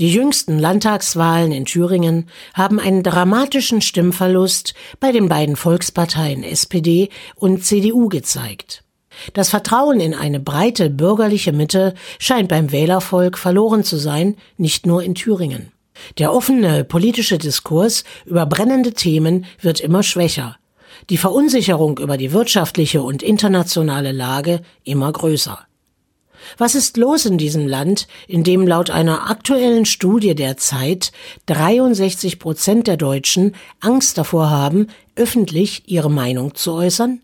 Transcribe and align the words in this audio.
Die 0.00 0.12
jüngsten 0.12 0.60
Landtagswahlen 0.60 1.50
in 1.50 1.64
Thüringen 1.64 2.28
haben 2.54 2.78
einen 2.78 3.02
dramatischen 3.02 3.80
Stimmverlust 3.80 4.74
bei 5.00 5.10
den 5.10 5.28
beiden 5.28 5.56
Volksparteien 5.56 6.44
SPD 6.44 7.08
und 7.34 7.64
CDU 7.64 8.08
gezeigt. 8.08 8.84
Das 9.34 9.48
Vertrauen 9.48 9.98
in 9.98 10.14
eine 10.14 10.38
breite 10.38 10.88
bürgerliche 10.88 11.52
Mitte 11.52 11.94
scheint 12.20 12.48
beim 12.48 12.70
Wählervolk 12.70 13.36
verloren 13.36 13.82
zu 13.82 13.96
sein, 13.96 14.36
nicht 14.56 14.86
nur 14.86 15.02
in 15.02 15.16
Thüringen. 15.16 15.72
Der 16.18 16.32
offene 16.32 16.84
politische 16.84 17.38
Diskurs 17.38 18.04
über 18.24 18.46
brennende 18.46 18.92
Themen 18.92 19.46
wird 19.60 19.80
immer 19.80 20.04
schwächer, 20.04 20.56
die 21.10 21.16
Verunsicherung 21.16 21.98
über 21.98 22.16
die 22.16 22.32
wirtschaftliche 22.32 23.02
und 23.02 23.24
internationale 23.24 24.12
Lage 24.12 24.60
immer 24.84 25.10
größer. 25.10 25.58
Was 26.56 26.74
ist 26.74 26.96
los 26.96 27.26
in 27.26 27.38
diesem 27.38 27.66
Land, 27.66 28.06
in 28.26 28.44
dem 28.44 28.66
laut 28.66 28.90
einer 28.90 29.30
aktuellen 29.30 29.84
Studie 29.84 30.34
der 30.34 30.56
Zeit 30.56 31.12
63 31.46 32.38
Prozent 32.38 32.86
der 32.86 32.96
Deutschen 32.96 33.54
Angst 33.80 34.18
davor 34.18 34.50
haben, 34.50 34.88
öffentlich 35.16 35.82
ihre 35.86 36.10
Meinung 36.10 36.54
zu 36.54 36.72
äußern? 36.72 37.20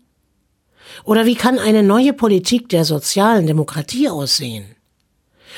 Oder 1.03 1.25
wie 1.25 1.35
kann 1.35 1.59
eine 1.59 1.83
neue 1.83 2.13
Politik 2.13 2.69
der 2.69 2.85
sozialen 2.85 3.47
Demokratie 3.47 4.09
aussehen? 4.09 4.75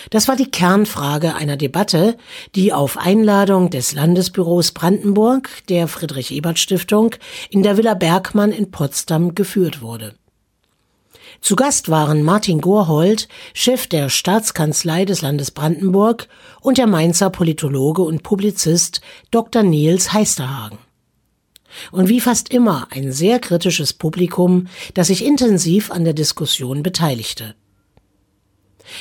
Das 0.10 0.28
war 0.28 0.36
die 0.36 0.50
Kernfrage 0.50 1.36
einer 1.36 1.58
Debatte, 1.58 2.18
die 2.56 2.72
auf 2.72 2.98
Einladung 2.98 3.70
des 3.70 3.94
Landesbüros 3.94 4.72
Brandenburg 4.72 5.50
der 5.70 5.88
Friedrich 5.88 6.32
Ebert 6.32 6.60
Stiftung 6.60 7.16
in 7.50 7.64
der 7.64 7.78
Villa 7.78 7.96
Bergmann 7.96 8.52
in 8.52 8.72
Potsdam 8.72 9.36
geführt 9.36 9.82
wurde. 9.82 10.16
Zu 11.42 11.56
Gast 11.56 11.90
waren 11.90 12.24
Martin 12.24 12.62
Gorhold, 12.62 13.28
Chef 13.54 13.88
der 13.88 14.10
Staatskanzlei 14.10 15.06
des 15.06 15.22
Landes 15.22 15.52
Brandenburg, 15.52 16.28
und 16.62 16.78
der 16.78 16.88
Mainzer 16.88 17.30
Politologe 17.30 18.02
und 18.02 18.24
Publizist 18.24 19.02
Dr. 19.32 19.64
Niels 19.64 20.14
Heisterhagen 20.14 20.80
und 21.92 22.10
wie 22.10 22.20
fast 22.20 22.50
immer 22.50 22.88
ein 22.92 23.12
sehr 23.12 23.40
kritisches 23.40 23.94
Publikum, 23.94 24.68
das 24.94 25.08
sich 25.08 25.24
intensiv 25.24 25.92
an 25.92 26.04
der 26.04 26.14
Diskussion 26.14 26.84
beteiligte. 26.84 27.56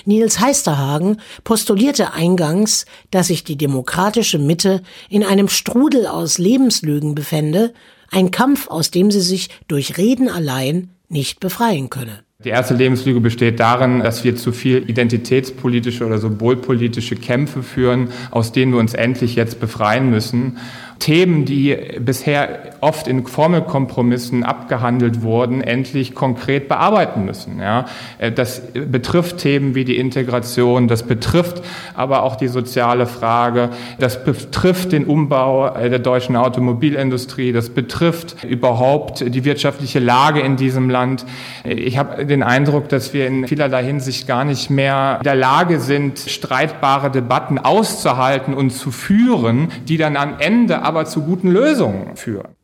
Niels 0.04 0.40
Heisterhagen 0.40 1.20
postulierte 1.44 2.12
eingangs, 2.12 2.86
dass 3.12 3.28
sich 3.28 3.44
die 3.44 3.56
demokratische 3.56 4.38
Mitte 4.38 4.82
in 5.08 5.22
einem 5.22 5.48
Strudel 5.48 6.06
aus 6.06 6.38
Lebenslügen 6.38 7.14
befände, 7.14 7.72
ein 8.10 8.32
Kampf, 8.32 8.68
aus 8.68 8.90
dem 8.90 9.10
sie 9.10 9.20
sich 9.20 9.48
durch 9.68 9.96
Reden 9.96 10.28
allein 10.28 10.90
nicht 11.08 11.38
befreien 11.38 11.88
könne. 11.88 12.25
Die 12.46 12.50
erste 12.50 12.74
Lebenslüge 12.74 13.18
besteht 13.18 13.58
darin, 13.58 14.04
dass 14.04 14.22
wir 14.22 14.36
zu 14.36 14.52
viel 14.52 14.88
identitätspolitische 14.88 16.06
oder 16.06 16.18
symbolpolitische 16.18 17.16
Kämpfe 17.16 17.64
führen, 17.64 18.10
aus 18.30 18.52
denen 18.52 18.70
wir 18.70 18.78
uns 18.78 18.94
endlich 18.94 19.34
jetzt 19.34 19.58
befreien 19.58 20.10
müssen. 20.10 20.58
Themen, 20.98 21.44
die 21.44 21.76
bisher 22.00 22.76
oft 22.80 23.06
in 23.08 23.26
Formelkompromissen 23.26 24.44
abgehandelt 24.44 25.22
wurden, 25.22 25.60
endlich 25.60 26.14
konkret 26.14 26.68
bearbeiten 26.68 27.24
müssen. 27.24 27.60
Ja, 27.60 27.86
äh, 28.18 28.32
das 28.32 28.62
betrifft 28.72 29.38
Themen 29.38 29.74
wie 29.74 29.84
die 29.84 29.96
Integration, 29.96 30.88
das 30.88 31.02
betrifft 31.02 31.62
aber 31.94 32.22
auch 32.22 32.36
die 32.36 32.48
soziale 32.48 33.06
Frage, 33.06 33.70
das 33.98 34.24
betrifft 34.24 34.92
den 34.92 35.04
Umbau 35.04 35.74
äh, 35.74 35.90
der 35.90 35.98
deutschen 35.98 36.36
Automobilindustrie, 36.36 37.52
das 37.52 37.70
betrifft 37.70 38.44
überhaupt 38.44 39.24
die 39.26 39.44
wirtschaftliche 39.44 39.98
Lage 39.98 40.40
in 40.40 40.56
diesem 40.56 40.88
Land. 40.88 41.26
Äh, 41.64 41.74
ich 41.74 41.98
habe 41.98 42.24
den 42.24 42.42
Eindruck, 42.42 42.88
dass 42.88 43.12
wir 43.12 43.26
in 43.26 43.46
vielerlei 43.46 43.84
Hinsicht 43.84 44.26
gar 44.26 44.44
nicht 44.44 44.70
mehr 44.70 45.16
in 45.18 45.24
der 45.24 45.34
Lage 45.34 45.80
sind, 45.80 46.18
streitbare 46.18 47.10
Debatten 47.10 47.58
auszuhalten 47.58 48.54
und 48.54 48.70
zu 48.70 48.90
führen, 48.90 49.68
die 49.88 49.96
dann 49.96 50.16
am 50.16 50.34
Ende 50.38 50.82
aber 50.86 51.04
zu 51.04 51.22
guten 51.22 51.50
Lösungen 51.50 52.16
führen. 52.16 52.54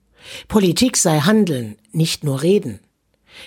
Politik 0.47 0.97
sei 0.97 1.19
Handeln, 1.19 1.77
nicht 1.91 2.23
nur 2.23 2.43
Reden. 2.43 2.79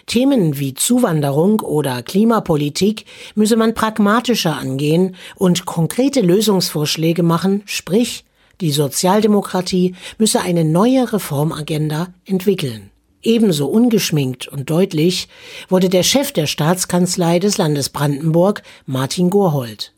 Themen 0.06 0.60
wie 0.60 0.74
Zuwanderung 0.74 1.62
oder 1.62 2.04
Klimapolitik 2.04 3.06
müsse 3.36 3.56
man 3.56 3.74
pragmatischer 3.74 4.58
angehen 4.58 5.16
und 5.36 5.66
konkrete 5.66 6.22
Lösungsvorschläge 6.22 7.24
machen, 7.24 7.64
sprich, 7.66 8.26
die 8.62 8.72
Sozialdemokratie 8.72 9.96
müsse 10.18 10.42
eine 10.42 10.66
neue 10.66 11.14
Reformagenda 11.14 12.08
entwickeln. 12.26 12.90
Ebenso 13.22 13.68
ungeschminkt 13.68 14.48
und 14.48 14.70
deutlich 14.70 15.30
wurde 15.70 15.90
der 15.90 16.04
Chef 16.04 16.32
der 16.32 16.48
Staatskanzlei 16.48 17.40
des 17.40 17.58
Landes 17.58 17.90
Brandenburg, 17.90 18.62
Martin 18.86 19.30
Gorhold. 19.30 19.94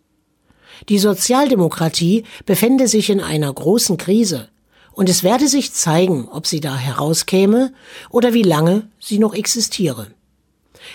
Die 0.89 0.99
Sozialdemokratie 0.99 2.23
befände 2.45 2.87
sich 2.87 3.09
in 3.09 3.19
einer 3.19 3.51
großen 3.51 3.97
Krise 3.97 4.49
und 4.97 5.09
es 5.09 5.23
werde 5.23 5.47
sich 5.47 5.73
zeigen, 5.73 6.27
ob 6.31 6.47
sie 6.47 6.59
da 6.59 6.75
herauskäme 6.75 7.71
oder 8.09 8.33
wie 8.33 8.41
lange 8.41 8.87
sie 8.99 9.19
noch 9.19 9.35
existiere. 9.35 10.07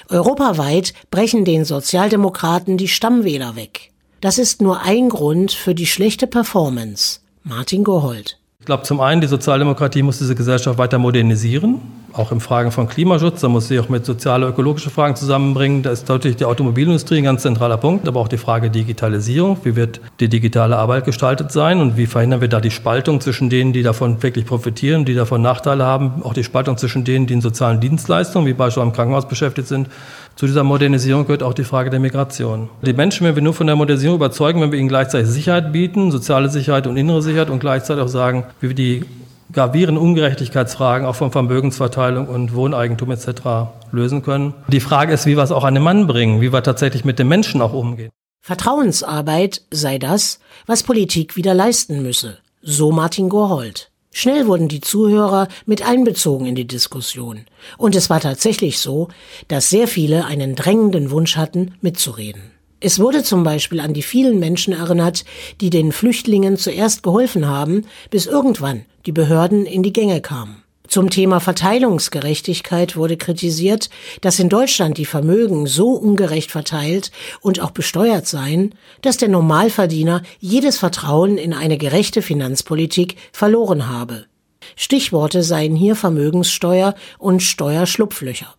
Europaweit 0.09 0.93
brechen 1.13 1.45
den 1.45 1.65
Sozialdemokraten 1.65 2.77
die 2.77 2.89
Stammwähler 2.89 3.55
weg. 3.55 3.93
Das 4.21 4.39
ist 4.39 4.61
nur 4.61 4.81
ein 4.81 5.09
Grund 5.09 5.53
für 5.53 5.77
die 5.77 5.87
schlechte 5.87 6.27
Performance. 6.27 7.21
Martin 7.45 7.85
Gohold. 7.85 8.39
Ich 8.59 8.67
glaube, 8.67 8.83
zum 8.83 9.01
einen, 9.01 9.21
die 9.21 9.29
Sozialdemokratie 9.29 10.03
muss 10.03 10.19
diese 10.19 10.35
Gesellschaft 10.35 10.79
weiter 10.79 10.99
modernisieren 10.99 11.81
auch 12.13 12.33
in 12.33 12.41
Fragen 12.41 12.71
von 12.71 12.89
Klimaschutz. 12.89 13.41
Da 13.41 13.49
muss 13.49 13.69
sie 13.69 13.79
auch 13.81 13.89
mit 13.89 14.05
soziale, 14.05 14.47
ökologische 14.47 14.91
Fragen 14.91 15.17
zusammenbringen. 15.17 15.83
Da 15.83 15.91
ist 15.91 16.09
natürlich 16.09 16.37
die 16.37 16.45
Automobilindustrie 16.45 17.19
ein 17.19 17.25
ganz 17.25 17.43
zentraler 17.43 17.77
Punkt, 17.77 18.07
aber 18.09 18.21
auch 18.21 18.29
die 18.29 18.39
Frage 18.39 18.71
Digitalisierung. 18.71 19.59
Wie 19.65 19.77
wird 19.77 20.01
die 20.21 20.29
digitale 20.29 20.77
Arbeit 20.77 21.05
gestaltet 21.05 21.53
sein 21.53 21.81
und 21.81 21.97
wie 21.97 22.07
verhindern 22.07 22.41
wir 22.41 22.49
da 22.49 22.61
die 22.61 22.71
Spaltung 22.71 23.21
zwischen 23.21 23.51
denen, 23.51 23.73
die 23.73 23.83
davon 23.83 24.23
wirklich 24.23 24.47
profitieren, 24.47 25.05
die 25.05 25.15
davon 25.15 25.43
Nachteile 25.43 25.85
haben, 25.85 26.23
auch 26.23 26.35
die 26.35 26.45
Spaltung 26.45 26.77
zwischen 26.77 27.05
denen, 27.05 27.27
die 27.27 27.35
in 27.35 27.41
sozialen 27.41 27.81
Dienstleistungen, 27.81 28.47
wie 28.47 28.53
beispielsweise 28.53 28.89
im 28.89 28.93
Krankenhaus 28.93 29.29
beschäftigt 29.29 29.69
sind. 29.69 29.89
Zu 30.35 30.47
dieser 30.47 30.65
Modernisierung 30.65 31.25
gehört 31.25 31.43
auch 31.43 31.55
die 31.55 31.65
Frage 31.65 31.91
der 31.91 32.01
Migration. 32.01 32.71
Die 32.81 32.95
Menschen, 32.95 33.27
wenn 33.27 33.35
wir 33.35 33.43
nur 33.43 33.53
von 33.53 33.67
der 33.67 33.77
Modernisierung 33.77 34.17
überzeugen, 34.17 34.61
wenn 34.61 34.73
wir 34.73 34.79
ihnen 34.79 34.89
gleichzeitig 34.89 35.29
Sicherheit 35.29 35.73
bieten, 35.73 36.11
soziale 36.11 36.49
Sicherheit 36.49 36.87
und 36.87 36.97
innere 36.97 37.21
Sicherheit 37.21 37.51
und 37.51 37.61
gleichzeitig 37.61 38.03
auch 38.03 38.09
sagen, 38.09 38.45
wie 38.61 38.69
wir 38.69 38.75
die 38.75 39.05
gravierenden 39.53 40.03
Ungerechtigkeitsfragen 40.03 41.07
auch 41.07 41.15
von 41.15 41.31
Vermögensverteilung 41.31 42.27
und 42.29 42.55
Wohneigentum 42.55 43.11
etc. 43.11 43.73
lösen 43.91 44.23
können. 44.23 44.55
Die 44.69 44.81
Frage 44.81 45.13
ist, 45.13 45.27
wie 45.27 45.37
wir 45.37 45.43
es 45.43 45.53
auch 45.53 45.65
an 45.65 45.75
den 45.75 45.83
Mann 45.83 46.07
bringen, 46.07 46.41
wie 46.41 46.53
wir 46.53 46.63
tatsächlich 46.63 47.05
mit 47.05 47.19
den 47.19 47.29
Menschen 47.29 47.61
auch 47.61 47.73
umgehen. 47.73 48.11
Vertrauensarbeit 48.41 49.63
sei 49.71 49.99
das, 49.99 50.41
was 50.67 50.83
Politik 50.83 51.37
wieder 51.37 51.55
leisten 51.55 52.03
müsse, 52.03 52.39
so 52.61 52.91
Martin 52.91 53.29
Gorhold. 53.29 53.91
Schnell 54.15 54.47
wurden 54.47 54.69
die 54.69 54.81
Zuhörer 54.81 55.49
mit 55.65 55.87
einbezogen 55.89 56.47
in 56.47 56.55
die 56.55 56.67
Diskussion. 56.67 57.47
Und 57.79 57.97
es 57.97 58.11
war 58.11 58.21
tatsächlich 58.21 58.79
so, 58.79 59.09
dass 59.49 59.71
sehr 59.71 59.89
viele 59.89 60.27
einen 60.27 60.55
drängenden 60.55 61.11
Wunsch 61.11 61.37
hatten, 61.37 61.75
mitzureden. 61.81 62.51
Es 62.85 62.99
wurde 62.99 63.23
zum 63.23 63.45
Beispiel 63.45 63.79
an 63.79 63.95
die 63.95 64.03
vielen 64.03 64.41
Menschen 64.41 64.73
erinnert, 64.73 65.25
die 65.61 65.71
den 65.71 65.93
Flüchtlingen 65.93 66.57
zuerst 66.57 67.05
geholfen 67.05 67.47
haben, 67.47 67.87
bis 68.11 68.27
irgendwann 68.27 68.87
die 69.07 69.13
Behörden 69.13 69.67
in 69.67 69.85
die 69.85 69.93
Gänge 69.93 70.21
kamen. 70.21 70.65
Zum 70.89 71.09
Thema 71.09 71.39
Verteilungsgerechtigkeit 71.39 72.97
wurde 72.97 73.17
kritisiert, 73.17 73.89
dass 74.21 74.41
in 74.41 74.49
Deutschland 74.49 74.99
die 74.99 75.05
Vermögen 75.05 75.69
so 75.69 75.91
ungerecht 75.91 76.51
verteilt 76.51 77.13
und 77.41 77.61
auch 77.61 77.71
besteuert 77.71 78.27
seien, 78.27 78.75
dass 79.01 79.17
der 79.17 79.29
Normalverdiener 79.29 80.23
jedes 80.41 80.77
Vertrauen 80.77 81.39
in 81.39 81.55
eine 81.55 81.79
gerechte 81.79 82.21
Finanzpolitik 82.21 83.15
verloren 83.33 83.89
habe. 83.89 84.27
Stichworte 84.75 85.45
seien 85.45 85.77
hier 85.77 85.95
Vermögenssteuer 85.95 86.97
und 87.19 87.45
Steuerschlupflöcher. 87.45 88.57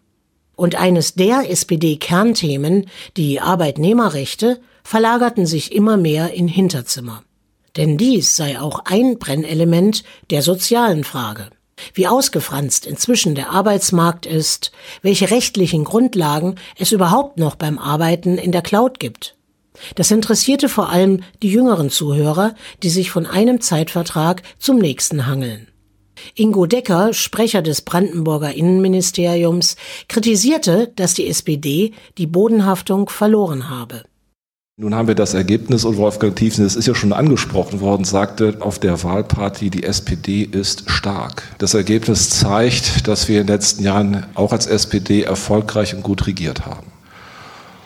Und 0.56 0.75
eines 0.75 1.16
der 1.16 1.50
SPD-Kernthemen, 1.50 2.88
die 3.18 3.40
Arbeitnehmerrechte, 3.40 4.59
verlagerten 4.84 5.46
sich 5.46 5.74
immer 5.74 5.97
mehr 5.97 6.34
in 6.34 6.47
Hinterzimmer. 6.47 7.24
Denn 7.75 7.97
dies 7.97 8.36
sei 8.36 8.60
auch 8.60 8.86
ein 8.86 9.18
Brennelement 9.18 10.04
der 10.30 10.42
sozialen 10.44 11.04
Frage. 11.04 11.50
Wie 11.94 12.07
ausgefranst 12.07 12.86
inzwischen 12.86 13.33
der 13.33 13.50
Arbeitsmarkt 13.50 14.25
ist, 14.25 14.72
welche 15.01 15.31
rechtlichen 15.31 15.83
Grundlagen 15.83 16.56
es 16.78 16.92
überhaupt 16.92 17.38
noch 17.38 17.56
beim 17.56 17.80
Arbeiten 17.80 18.38
in 18.38 18.51
der 18.51 18.62
Cloud 18.62 19.00
gibt. 19.00 19.36
Das 19.95 20.12
interessierte 20.12 20.69
vor 20.69 20.89
allem 20.89 21.24
die 21.42 21.50
jüngeren 21.50 21.89
Zuhörer, 21.89 22.54
die 22.83 22.89
sich 22.89 23.10
von 23.10 23.25
einem 23.25 23.60
Zeitvertrag 23.60 24.44
zum 24.60 24.78
nächsten 24.78 25.25
hangeln. 25.25 25.68
Ingo 26.36 26.66
Decker, 26.66 27.14
Sprecher 27.14 27.62
des 27.62 27.81
Brandenburger 27.81 28.54
Innenministeriums, 28.54 29.75
kritisierte, 30.08 30.92
dass 30.96 31.14
die 31.14 31.28
SPD 31.28 31.94
die 32.18 32.28
Bodenhaftung 32.28 33.10
verloren 33.10 33.70
habe. 33.70 34.04
Nun 34.75 34.96
haben 34.96 35.08
wir 35.08 35.14
das 35.14 35.36
Ergebnis 35.36 35.86
und 35.86 35.98
Wolfgang 35.98 36.36
Thiessen, 36.36 36.64
das 36.64 36.75
ist 36.75 36.88
ja 36.88 36.96
schon 36.96 37.14
angesprochen 37.14 37.80
worden, 37.80 38.06
sagte 38.06 38.58
auf 38.60 38.80
der 38.80 39.04
Wahlparty, 39.04 39.70
die 39.70 39.84
SPD 39.84 40.42
ist 40.42 40.90
stark. 40.90 41.44
Das 41.60 41.75
Ergebnis 41.75 42.31
zeigt, 42.31 43.08
dass 43.08 43.28
wir 43.28 43.42
in 43.42 43.46
den 43.46 43.54
letzten 43.54 43.84
Jahren 43.84 44.26
auch 44.34 44.52
als 44.52 44.66
SPD 44.66 45.22
erfolgreich 45.22 45.94
und 45.94 46.02
gut 46.02 46.26
regiert 46.26 46.66
haben. 46.66 46.88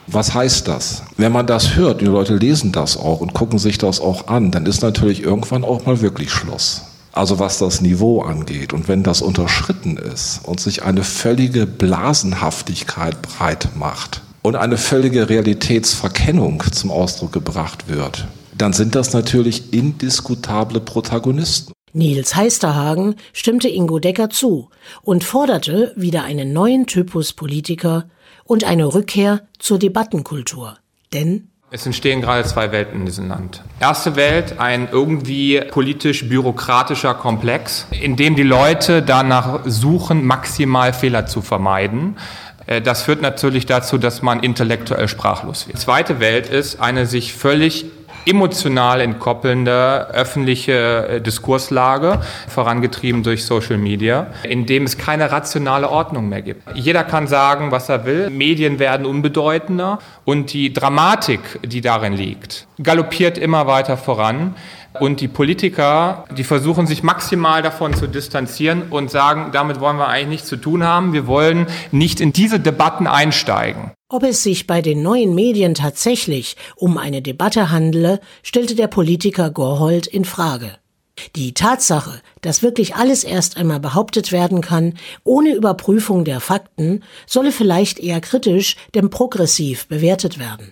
Was 0.08 0.34
heißt 0.34 0.70
das? 0.70 1.04
Wenn 1.18 1.34
man 1.34 1.46
das 1.46 1.76
hört, 1.76 2.00
die 2.00 2.06
Leute 2.06 2.38
lesen 2.38 2.72
das 2.72 2.96
auch 2.96 3.20
und 3.20 3.34
gucken 3.34 3.60
sich 3.60 3.78
das 3.78 4.00
auch 4.00 4.28
an, 4.30 4.52
dann 4.52 4.66
ist 4.66 4.82
natürlich 4.82 5.22
irgendwann 5.22 5.66
auch 5.66 5.86
mal 5.86 6.00
wirklich 6.00 6.32
Schluss. 6.32 6.84
Also 7.18 7.40
was 7.40 7.58
das 7.58 7.82
Niveau 7.82 8.22
angeht. 8.22 8.74
Und 8.74 8.88
wenn 8.88 9.02
das 9.02 9.22
unterschritten 9.22 9.98
ist 9.98 10.42
und 10.44 10.60
sich 10.60 10.84
eine 10.84 11.04
völlige 11.04 11.66
Blasenhaftigkeit 11.66 13.22
breit 13.22 13.70
macht 13.76 14.22
und 14.44 14.56
eine 14.56 14.78
völlige 14.78 15.28
Realitätsverkennung 15.28 16.64
zum 16.72 16.92
Ausdruck 16.92 17.34
gebracht 17.34 17.90
wird, 17.90 18.28
dann 18.56 18.74
sind 18.74 18.96
das 18.96 19.14
natürlich 19.14 19.74
indiskutable 19.74 20.80
Protagonisten. 20.80 21.74
Nils 21.94 22.36
Heisterhagen 22.36 23.16
stimmte 23.34 23.68
Ingo 23.68 23.98
Decker 23.98 24.30
zu 24.30 24.70
und 25.02 25.24
forderte 25.24 25.94
wieder 25.96 26.24
einen 26.24 26.54
neuen 26.54 26.86
Typus 26.86 27.34
Politiker 27.34 28.10
und 28.44 28.64
eine 28.64 28.94
Rückkehr 28.94 29.42
zur 29.58 29.80
Debattenkultur. 29.80 30.78
Denn 31.14 31.50
es 31.70 31.86
entstehen 31.86 32.22
gerade 32.22 32.46
zwei 32.46 32.72
Welten 32.72 33.02
in 33.02 33.06
diesem 33.06 33.28
Land. 33.28 33.62
Erste 33.80 34.16
Welt, 34.16 34.60
ein 34.60 34.88
irgendwie 34.90 35.60
politisch-bürokratischer 35.60 37.14
Komplex, 37.14 37.88
in 37.92 38.16
dem 38.16 38.36
die 38.36 38.44
Leute 38.44 39.02
danach 39.02 39.62
suchen, 39.66 40.26
maximal 40.26 40.94
Fehler 40.94 41.26
zu 41.26 41.42
vermeiden. 41.42 42.16
Äh, 42.68 42.82
das 42.82 43.02
führt 43.02 43.22
natürlich 43.22 43.66
dazu, 43.66 43.98
dass 43.98 44.22
man 44.22 44.40
intellektuell 44.42 45.10
sprachlos 45.10 45.68
wird. 45.68 45.78
Zweite 45.78 46.22
Welt 46.22 46.48
ist 46.48 46.80
eine 46.80 47.06
sich 47.06 47.34
völlig 47.34 47.86
emotional 48.26 49.02
entkoppelnde 49.02 50.08
öffentliche 50.14 51.08
äh, 51.08 51.22
Diskurslage, 51.22 52.22
vorangetrieben 52.48 53.24
durch 53.24 53.46
Social 53.46 53.78
Media, 53.78 54.28
in 54.44 54.66
dem 54.66 54.84
es 54.84 54.98
keine 54.98 55.32
rationale 55.32 55.90
Ordnung 55.90 56.30
mehr 56.30 56.42
gibt. 56.42 56.64
Jeder 56.76 57.04
kann 57.04 57.28
sagen, 57.28 57.72
was 57.72 57.90
er 57.90 58.06
will. 58.06 58.30
Medien 58.30 58.80
werden 58.80 59.06
unbedeutender 59.06 60.00
und 60.26 60.54
die 60.54 60.74
Dramatik, 60.74 61.40
die 61.66 61.82
darin 61.82 62.14
liegt, 62.14 62.68
galoppiert 62.82 63.38
immer 63.38 63.68
weiter 63.68 63.98
voran. 63.98 64.56
Und 65.00 65.22
die 65.22 65.28
Politiker, 65.28 66.26
die 66.36 66.44
versuchen 66.44 66.88
sich 66.88 67.04
maximal 67.04 67.62
davon 67.62 67.94
zu 67.94 68.08
distanzieren 68.08 68.84
und 68.90 69.12
sagen, 69.12 69.50
damit 69.52 69.80
wollen 69.80 69.98
wir 69.98 70.08
eigentlich 70.08 70.28
nichts 70.28 70.48
zu 70.48 70.58
tun 70.58 70.84
haben. 70.84 71.14
Wir 71.14 71.28
wollen 71.28 71.68
nicht 71.92 72.20
in 72.20 72.34
diese 72.34 72.60
Debatten 72.60 73.06
einsteigen. 73.06 73.92
Ob 74.10 74.24
es 74.24 74.42
sich 74.42 74.68
bei 74.68 74.82
den 74.82 75.02
neuen 75.02 75.36
Medien 75.36 75.74
tatsächlich 75.74 76.56
um 76.78 76.98
eine 76.98 77.22
Debatte 77.22 77.72
handele, 77.72 78.22
stellte 78.42 78.74
der 78.74 78.88
Politiker 78.88 79.50
Gorhold 79.50 80.08
in 80.08 80.24
Frage. 80.24 80.72
Die 81.36 81.54
Tatsache, 81.54 82.22
dass 82.40 82.64
wirklich 82.64 82.96
alles 82.96 83.26
erst 83.26 83.58
einmal 83.58 83.82
behauptet 83.82 84.32
werden 84.32 84.62
kann, 84.62 84.94
ohne 85.26 85.54
Überprüfung 85.54 86.24
der 86.24 86.40
Fakten, 86.40 87.04
solle 87.26 87.52
vielleicht 87.52 88.00
eher 88.00 88.22
kritisch, 88.22 88.78
denn 88.96 89.10
progressiv 89.10 89.88
bewertet 89.88 90.40
werden. 90.40 90.72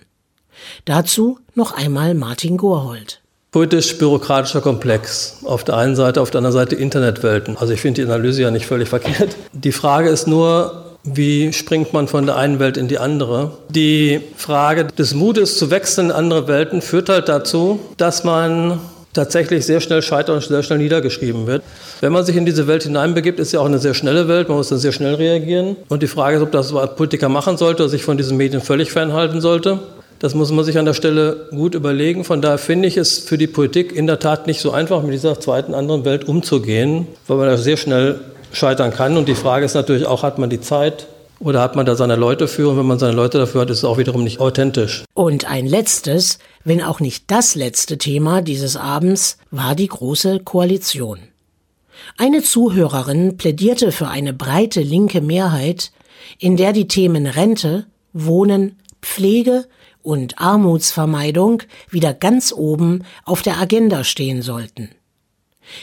Dazu 0.86 1.38
noch 1.54 1.72
einmal 1.72 2.14
Martin 2.14 2.56
Gorhold. 2.56 3.20
Politisch-bürokratischer 3.50 4.62
Komplex. 4.62 5.40
Auf 5.44 5.62
der 5.62 5.76
einen 5.76 5.94
Seite, 5.94 6.22
auf 6.22 6.30
der 6.30 6.38
anderen 6.38 6.54
Seite 6.54 6.74
Internetwelten. 6.74 7.58
Also 7.58 7.74
ich 7.74 7.82
finde 7.82 8.00
die 8.00 8.10
Analyse 8.10 8.40
ja 8.40 8.50
nicht 8.50 8.64
völlig 8.64 8.88
verkehrt. 8.88 9.36
Die 9.52 9.72
Frage 9.72 10.08
ist 10.08 10.26
nur, 10.26 10.85
wie 11.06 11.52
springt 11.52 11.92
man 11.92 12.08
von 12.08 12.26
der 12.26 12.36
einen 12.36 12.58
Welt 12.58 12.76
in 12.76 12.88
die 12.88 12.98
andere? 12.98 13.52
Die 13.70 14.20
Frage 14.36 14.84
des 14.84 15.14
Mutes 15.14 15.56
zu 15.56 15.70
wechseln 15.70 16.06
in 16.06 16.12
andere 16.12 16.48
Welten 16.48 16.82
führt 16.82 17.08
halt 17.08 17.28
dazu, 17.28 17.78
dass 17.96 18.24
man 18.24 18.80
tatsächlich 19.12 19.64
sehr 19.64 19.80
schnell 19.80 20.02
scheitert 20.02 20.34
und 20.34 20.42
sehr 20.42 20.62
schnell 20.62 20.78
niedergeschrieben 20.78 21.46
wird. 21.46 21.62
Wenn 22.00 22.12
man 22.12 22.24
sich 22.24 22.36
in 22.36 22.44
diese 22.44 22.66
Welt 22.66 22.82
hineinbegibt, 22.82 23.40
ist 23.40 23.52
ja 23.52 23.60
auch 23.60 23.66
eine 23.66 23.78
sehr 23.78 23.94
schnelle 23.94 24.28
Welt, 24.28 24.48
man 24.48 24.58
muss 24.58 24.68
dann 24.68 24.78
sehr 24.78 24.92
schnell 24.92 25.14
reagieren. 25.14 25.76
Und 25.88 26.02
die 26.02 26.06
Frage 26.06 26.36
ist, 26.36 26.42
ob 26.42 26.52
das 26.52 26.74
ein 26.74 26.88
Politiker 26.96 27.28
machen 27.28 27.56
sollte 27.56 27.84
oder 27.84 27.90
sich 27.90 28.02
von 28.02 28.16
diesen 28.16 28.36
Medien 28.36 28.60
völlig 28.60 28.92
fernhalten 28.92 29.40
sollte. 29.40 29.78
Das 30.18 30.34
muss 30.34 30.50
man 30.50 30.64
sich 30.64 30.78
an 30.78 30.86
der 30.86 30.94
Stelle 30.94 31.48
gut 31.50 31.74
überlegen. 31.74 32.24
Von 32.24 32.40
daher 32.40 32.58
finde 32.58 32.88
ich 32.88 32.96
es 32.96 33.18
für 33.18 33.36
die 33.36 33.46
Politik 33.46 33.94
in 33.94 34.06
der 34.06 34.18
Tat 34.18 34.46
nicht 34.46 34.60
so 34.60 34.70
einfach, 34.70 35.02
mit 35.02 35.12
dieser 35.12 35.38
zweiten 35.38 35.74
anderen 35.74 36.04
Welt 36.04 36.26
umzugehen, 36.26 37.06
weil 37.26 37.36
man 37.36 37.48
da 37.48 37.56
sehr 37.58 37.76
schnell 37.76 38.20
scheitern 38.52 38.92
kann. 38.92 39.16
Und 39.16 39.28
die 39.28 39.34
Frage 39.34 39.64
ist 39.64 39.74
natürlich 39.74 40.06
auch, 40.06 40.22
hat 40.22 40.38
man 40.38 40.50
die 40.50 40.60
Zeit 40.60 41.06
oder 41.38 41.60
hat 41.60 41.76
man 41.76 41.86
da 41.86 41.96
seine 41.96 42.16
Leute 42.16 42.48
für? 42.48 42.70
Und 42.70 42.78
wenn 42.78 42.86
man 42.86 42.98
seine 42.98 43.14
Leute 43.14 43.38
dafür 43.38 43.62
hat, 43.62 43.70
ist 43.70 43.78
es 43.78 43.84
auch 43.84 43.98
wiederum 43.98 44.24
nicht 44.24 44.40
authentisch. 44.40 45.04
Und 45.14 45.48
ein 45.50 45.66
letztes, 45.66 46.38
wenn 46.64 46.82
auch 46.82 47.00
nicht 47.00 47.30
das 47.30 47.54
letzte 47.54 47.98
Thema 47.98 48.42
dieses 48.42 48.76
Abends, 48.76 49.38
war 49.50 49.74
die 49.74 49.88
Große 49.88 50.40
Koalition. 50.40 51.18
Eine 52.18 52.42
Zuhörerin 52.42 53.36
plädierte 53.36 53.92
für 53.92 54.08
eine 54.08 54.32
breite 54.32 54.80
linke 54.80 55.20
Mehrheit, 55.20 55.92
in 56.38 56.56
der 56.56 56.72
die 56.72 56.88
Themen 56.88 57.26
Rente, 57.26 57.86
Wohnen, 58.12 58.76
Pflege 59.02 59.66
und 60.02 60.38
Armutsvermeidung 60.38 61.62
wieder 61.90 62.14
ganz 62.14 62.52
oben 62.52 63.04
auf 63.24 63.42
der 63.42 63.58
Agenda 63.58 64.04
stehen 64.04 64.40
sollten. 64.42 64.90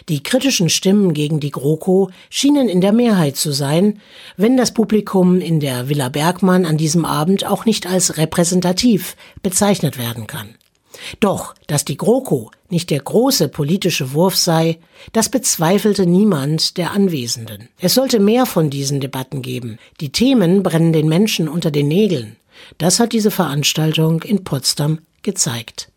Die 0.10 0.24
kritischen 0.24 0.70
Stimmen 0.70 1.14
gegen 1.14 1.40
die 1.40 1.52
GroKo 1.52 2.10
schienen 2.30 2.70
in 2.70 2.82
der 2.82 2.94
Mehrheit 2.94 3.36
zu 3.36 3.52
sein, 3.52 4.00
wenn 4.38 4.58
das 4.58 4.74
Publikum 4.74 5.40
in 5.40 5.60
der 5.60 5.90
Villa 5.90 6.10
Bergmann 6.10 6.66
an 6.66 6.78
diesem 6.78 7.06
Abend 7.06 7.46
auch 7.46 7.66
nicht 7.66 7.88
als 7.88 8.18
repräsentativ 8.18 9.16
bezeichnet 9.42 9.98
werden 9.98 10.28
kann. 10.28 10.56
Doch, 11.20 11.56
dass 11.68 11.86
die 11.86 11.98
GroKo 11.98 12.52
nicht 12.70 12.90
der 12.90 13.00
große 13.00 13.50
politische 13.50 14.14
Wurf 14.14 14.36
sei, 14.36 14.80
das 15.12 15.30
bezweifelte 15.30 16.06
niemand 16.06 16.78
der 16.78 16.92
Anwesenden. 16.92 17.70
Es 17.80 17.94
sollte 17.94 18.20
mehr 18.20 18.46
von 18.46 18.70
diesen 18.70 19.00
Debatten 19.00 19.42
geben. 19.42 19.78
Die 20.00 20.12
Themen 20.12 20.64
brennen 20.64 20.94
den 20.94 21.08
Menschen 21.08 21.48
unter 21.48 21.72
den 21.72 21.88
Nägeln. 21.88 22.36
Das 22.78 23.00
hat 23.00 23.14
diese 23.14 23.32
Veranstaltung 23.32 24.22
in 24.22 24.44
Potsdam 24.44 25.00
gezeigt. 25.24 25.90